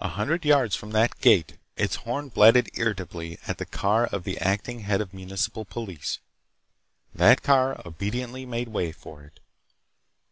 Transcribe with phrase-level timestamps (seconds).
[0.00, 4.36] A hundred yards from that gate, its horn blatted irritably at the car of the
[4.40, 6.18] acting head of municipal police.
[7.14, 9.38] That car obediently made way for it.